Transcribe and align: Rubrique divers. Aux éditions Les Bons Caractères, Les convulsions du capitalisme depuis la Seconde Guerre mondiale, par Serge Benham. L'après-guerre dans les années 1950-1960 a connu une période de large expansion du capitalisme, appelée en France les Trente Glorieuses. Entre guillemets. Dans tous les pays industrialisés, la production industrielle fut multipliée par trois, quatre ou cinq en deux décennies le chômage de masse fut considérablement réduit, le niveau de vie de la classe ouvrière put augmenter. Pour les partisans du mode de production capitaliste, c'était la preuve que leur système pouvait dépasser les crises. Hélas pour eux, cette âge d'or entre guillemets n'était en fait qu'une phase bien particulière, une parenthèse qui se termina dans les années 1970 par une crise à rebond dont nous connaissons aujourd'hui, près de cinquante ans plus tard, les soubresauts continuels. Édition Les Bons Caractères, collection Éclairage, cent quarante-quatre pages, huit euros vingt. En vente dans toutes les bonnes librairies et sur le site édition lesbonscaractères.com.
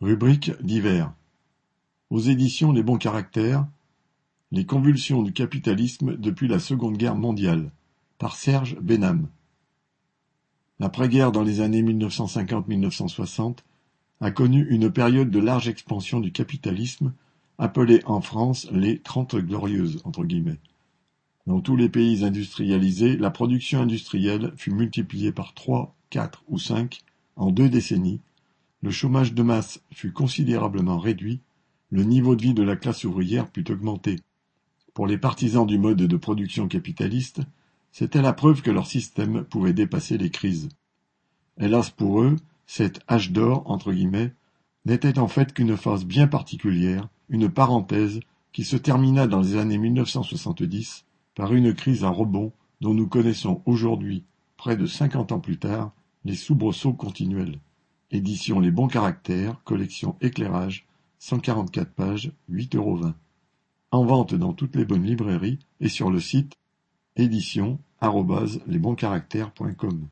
Rubrique 0.00 0.52
divers. 0.62 1.12
Aux 2.10 2.20
éditions 2.20 2.70
Les 2.70 2.84
Bons 2.84 2.98
Caractères, 2.98 3.66
Les 4.52 4.64
convulsions 4.64 5.22
du 5.22 5.32
capitalisme 5.32 6.16
depuis 6.16 6.46
la 6.46 6.60
Seconde 6.60 6.96
Guerre 6.96 7.16
mondiale, 7.16 7.72
par 8.16 8.36
Serge 8.36 8.78
Benham. 8.78 9.26
L'après-guerre 10.78 11.32
dans 11.32 11.42
les 11.42 11.60
années 11.60 11.82
1950-1960 11.82 13.56
a 14.20 14.30
connu 14.30 14.68
une 14.70 14.88
période 14.88 15.32
de 15.32 15.40
large 15.40 15.66
expansion 15.66 16.20
du 16.20 16.30
capitalisme, 16.30 17.12
appelée 17.58 18.00
en 18.06 18.20
France 18.20 18.68
les 18.70 19.00
Trente 19.00 19.34
Glorieuses. 19.34 20.00
Entre 20.04 20.24
guillemets. 20.24 20.60
Dans 21.48 21.60
tous 21.60 21.74
les 21.74 21.88
pays 21.88 22.24
industrialisés, 22.24 23.16
la 23.16 23.30
production 23.30 23.80
industrielle 23.80 24.52
fut 24.56 24.70
multipliée 24.70 25.32
par 25.32 25.54
trois, 25.54 25.96
quatre 26.08 26.44
ou 26.46 26.56
cinq 26.56 27.00
en 27.34 27.50
deux 27.50 27.68
décennies 27.68 28.20
le 28.80 28.90
chômage 28.90 29.34
de 29.34 29.42
masse 29.42 29.82
fut 29.92 30.12
considérablement 30.12 30.98
réduit, 30.98 31.40
le 31.90 32.04
niveau 32.04 32.36
de 32.36 32.42
vie 32.42 32.54
de 32.54 32.62
la 32.62 32.76
classe 32.76 33.04
ouvrière 33.04 33.50
put 33.50 33.64
augmenter. 33.70 34.20
Pour 34.94 35.06
les 35.06 35.18
partisans 35.18 35.66
du 35.66 35.78
mode 35.78 35.98
de 35.98 36.16
production 36.16 36.68
capitaliste, 36.68 37.40
c'était 37.92 38.22
la 38.22 38.32
preuve 38.32 38.62
que 38.62 38.70
leur 38.70 38.86
système 38.86 39.44
pouvait 39.44 39.72
dépasser 39.72 40.18
les 40.18 40.30
crises. 40.30 40.68
Hélas 41.58 41.90
pour 41.90 42.22
eux, 42.22 42.36
cette 42.66 43.00
âge 43.10 43.32
d'or 43.32 43.62
entre 43.70 43.92
guillemets 43.92 44.34
n'était 44.84 45.18
en 45.18 45.28
fait 45.28 45.52
qu'une 45.52 45.76
phase 45.76 46.04
bien 46.04 46.28
particulière, 46.28 47.08
une 47.28 47.50
parenthèse 47.50 48.20
qui 48.52 48.64
se 48.64 48.76
termina 48.76 49.26
dans 49.26 49.40
les 49.40 49.56
années 49.56 49.78
1970 49.78 51.04
par 51.34 51.54
une 51.54 51.74
crise 51.74 52.04
à 52.04 52.10
rebond 52.10 52.52
dont 52.80 52.94
nous 52.94 53.08
connaissons 53.08 53.62
aujourd'hui, 53.66 54.24
près 54.56 54.76
de 54.76 54.86
cinquante 54.86 55.32
ans 55.32 55.40
plus 55.40 55.58
tard, 55.58 55.92
les 56.24 56.34
soubresauts 56.34 56.92
continuels. 56.92 57.58
Édition 58.10 58.58
Les 58.58 58.70
Bons 58.70 58.88
Caractères, 58.88 59.62
collection 59.64 60.16
Éclairage, 60.22 60.86
cent 61.18 61.38
quarante-quatre 61.38 61.92
pages, 61.92 62.32
huit 62.48 62.74
euros 62.74 62.96
vingt. 62.96 63.14
En 63.90 64.06
vente 64.06 64.34
dans 64.34 64.54
toutes 64.54 64.76
les 64.76 64.86
bonnes 64.86 65.04
librairies 65.04 65.58
et 65.80 65.90
sur 65.90 66.10
le 66.10 66.18
site 66.18 66.54
édition 67.16 67.78
lesbonscaractères.com. 68.66 70.06